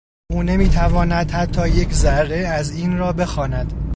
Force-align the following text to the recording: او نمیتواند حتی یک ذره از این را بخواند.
او 0.33 0.43
نمیتواند 0.43 1.31
حتی 1.31 1.69
یک 1.69 1.93
ذره 1.93 2.47
از 2.47 2.71
این 2.71 2.97
را 2.97 3.13
بخواند. 3.13 3.73